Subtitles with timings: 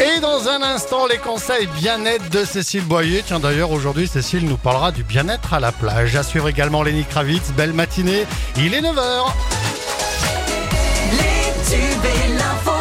[0.00, 3.22] Et dans un instant, les conseils bien-être de Cécile Boyer.
[3.26, 6.16] Tiens, d'ailleurs, aujourd'hui, Cécile nous parlera du bien-être à la plage.
[6.16, 7.52] À suivre également Lenny Kravitz.
[7.54, 8.26] Belle matinée.
[8.56, 9.26] Il est 9h.
[11.12, 12.73] Les tubes et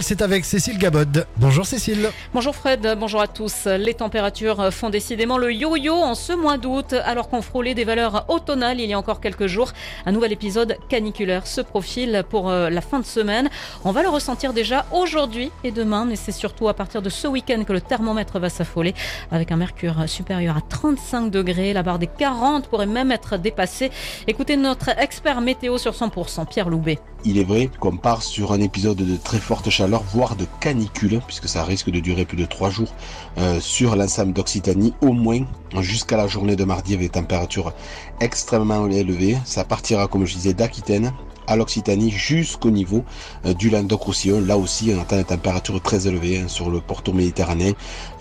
[0.00, 1.26] c'est avec Cécile Gabod.
[1.36, 2.10] Bonjour Cécile.
[2.32, 3.66] Bonjour Fred, bonjour à tous.
[3.66, 8.24] Les températures font décidément le yo-yo en ce mois d'août, alors qu'on frôlait des valeurs
[8.28, 9.72] automnales il y a encore quelques jours.
[10.06, 13.50] Un nouvel épisode caniculaire se profile pour euh, la fin de semaine.
[13.84, 17.26] On va le ressentir déjà aujourd'hui et demain, mais c'est surtout à partir de ce
[17.26, 18.94] week-end que le thermomètre va s'affoler
[19.30, 21.72] avec un mercure supérieur à 35 degrés.
[21.72, 23.90] La barre des 40 pourrait même être dépassée.
[24.26, 26.98] Écoutez notre expert météo sur 100%, Pierre Loubet.
[27.26, 31.22] Il est vrai qu'on part sur un épisode de très forte chaleur, voire de canicule,
[31.26, 32.92] puisque ça risque de durer plus de trois jours
[33.38, 35.40] euh, sur l'ensemble d'Occitanie, au moins
[35.80, 37.72] jusqu'à la journée de mardi avec des températures
[38.20, 39.38] extrêmement élevées.
[39.46, 41.12] Ça partira, comme je disais, d'Aquitaine
[41.46, 43.04] à l'Occitanie jusqu'au niveau
[43.46, 44.40] euh, du Languedoc-Roussillon.
[44.40, 47.72] Là aussi, on attend des températures très élevées hein, sur le pourtour méditerranéen,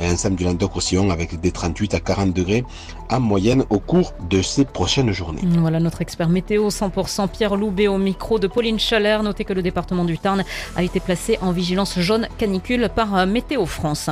[0.02, 2.64] ensemble du Languedoc-Roussillon avec des 38 à 40 degrés
[3.10, 5.42] en moyenne au cours de ces prochaines journées.
[5.44, 9.24] Voilà notre expert météo 100% Pierre Loubet au micro de Pauline Chalère.
[9.24, 10.44] Notez que le département du Tarn
[10.76, 14.10] a été placé en vigilance jaune canicule par euh, Météo France.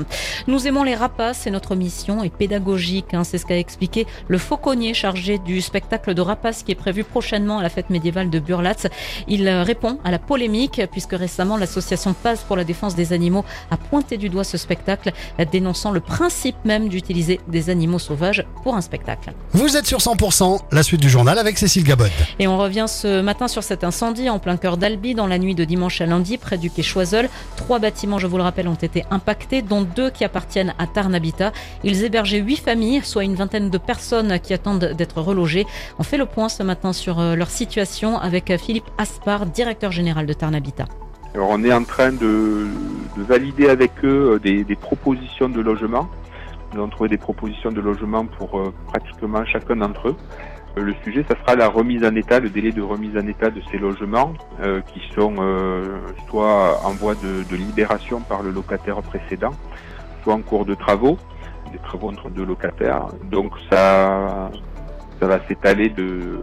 [0.47, 3.13] Nous aimons les rapaces et notre mission est pédagogique.
[3.13, 3.23] hein.
[3.23, 7.59] C'est ce qu'a expliqué le fauconnier chargé du spectacle de rapaces qui est prévu prochainement
[7.59, 8.88] à la fête médiévale de Burlatz.
[9.27, 13.45] Il euh, répond à la polémique puisque récemment l'association Paz pour la défense des animaux
[13.69, 15.11] a pointé du doigt ce spectacle,
[15.52, 19.33] dénonçant le principe même d'utiliser des animaux sauvages pour un spectacle.
[19.53, 22.09] Vous êtes sur 100%, la suite du journal avec Cécile Gabod.
[22.39, 25.55] Et on revient ce matin sur cet incendie en plein cœur d'Albi dans la nuit
[25.55, 27.29] de dimanche à lundi près du quai Choiseul.
[27.55, 31.13] Trois bâtiments, je vous le rappelle, ont été impactés, dont deux qui appartiennent à Tarn
[31.13, 31.52] Habitat.
[31.83, 35.66] Ils hébergeaient huit familles, soit une vingtaine de personnes qui attendent d'être relogées.
[35.99, 39.92] On fait le point ce matin sur euh, leur situation avec euh, Philippe Aspar, directeur
[39.92, 40.86] général de Tarn Habitat.
[41.34, 42.67] Alors on est en train de,
[43.17, 46.09] de valider avec eux euh, des, propositions de logement.
[46.74, 50.16] Nous avons trouvé des propositions de logement pour euh, pratiquement chacun d'entre eux.
[50.78, 53.50] Euh, Le sujet, ça sera la remise en état, le délai de remise en état
[53.50, 54.34] de ces logements
[54.88, 55.35] qui sont
[56.30, 59.51] soit en voie de, de libération par le locataire précédent,
[60.24, 61.18] soit en cours de travaux,
[61.72, 63.07] des travaux entre deux locataires.
[63.31, 64.51] Donc ça,
[65.19, 66.40] ça va s'étaler de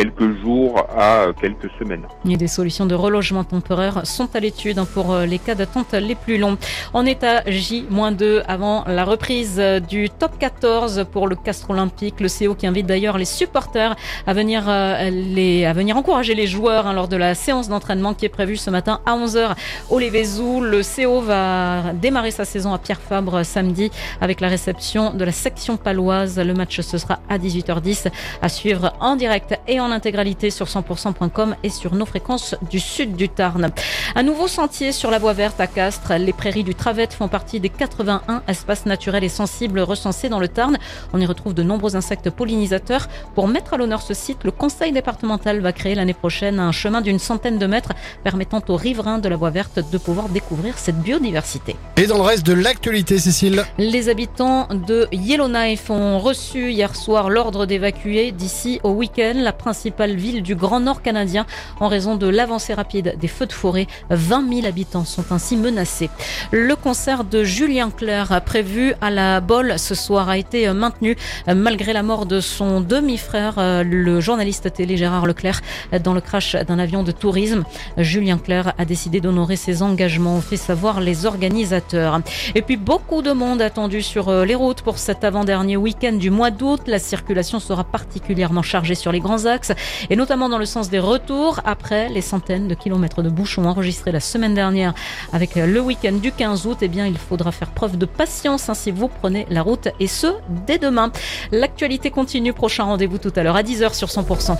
[0.00, 2.06] quelques jours à quelques semaines.
[2.26, 6.14] Et des solutions de relogement temporaire sont à l'étude pour euh, les cas d'attente les
[6.14, 6.56] plus longs.
[6.94, 12.20] On est à J-2 avant la reprise du top 14 pour le Castre Olympique.
[12.20, 13.94] Le CO qui invite d'ailleurs les supporters
[14.26, 18.14] à venir, euh, les, à venir encourager les joueurs hein, lors de la séance d'entraînement
[18.14, 19.54] qui est prévue ce matin à 11h
[19.90, 20.62] au Lévézou.
[20.62, 23.90] Le CO va démarrer sa saison à Pierre Fabre samedi
[24.22, 26.38] avec la réception de la section paloise.
[26.38, 31.56] Le match ce sera à 18h10 à suivre en direct et en intégralité sur 100%.com
[31.62, 33.70] et sur nos fréquences du sud du Tarn.
[34.14, 36.14] Un nouveau sentier sur la voie verte à Castres.
[36.18, 40.48] Les prairies du Travette font partie des 81 espaces naturels et sensibles recensés dans le
[40.48, 40.78] Tarn.
[41.12, 43.08] On y retrouve de nombreux insectes pollinisateurs.
[43.34, 47.00] Pour mettre à l'honneur ce site, le conseil départemental va créer l'année prochaine un chemin
[47.00, 47.92] d'une centaine de mètres
[48.24, 51.76] permettant aux riverains de la voie verte de pouvoir découvrir cette biodiversité.
[51.96, 57.30] Et dans le reste de l'actualité, Cécile Les habitants de Yellowknife ont reçu hier soir
[57.30, 61.46] l'ordre d'évacuer d'ici au week-end la principale ville du Grand Nord canadien
[61.78, 63.86] en raison de l'avancée rapide des feux de forêt.
[64.10, 66.10] 20 000 habitants sont ainsi menacés.
[66.50, 71.16] Le concert de Julien Clerc prévu à la Bolle ce soir a été maintenu
[71.46, 73.54] malgré la mort de son demi-frère,
[73.84, 75.60] le journaliste télé Gérard Leclerc,
[76.02, 77.62] dans le crash d'un avion de tourisme.
[77.96, 82.20] Julien Clerc a décidé d'honorer ses engagements, ont fait savoir les organisateurs.
[82.56, 86.30] Et puis beaucoup de monde attendu sur euh, les routes pour cet avant-dernier week-end du
[86.30, 86.80] mois d'août.
[86.88, 89.59] La circulation sera particulièrement chargée sur les grands axes
[90.08, 94.12] et notamment dans le sens des retours après les centaines de kilomètres de bouchons enregistrés
[94.12, 94.94] la semaine dernière
[95.32, 96.78] avec euh, le week-end du 15 août.
[96.82, 100.06] Eh bien, il faudra faire preuve de patience hein, si vous prenez la route et
[100.06, 100.28] ce
[100.66, 101.12] dès demain.
[101.52, 102.52] L'actualité continue.
[102.52, 104.56] Prochain rendez-vous tout à l'heure à 10h sur 100%.